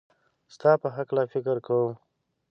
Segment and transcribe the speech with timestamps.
[0.53, 1.91] ستا په هکله فکر کوم